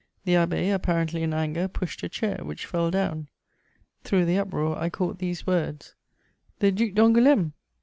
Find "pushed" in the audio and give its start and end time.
1.67-2.01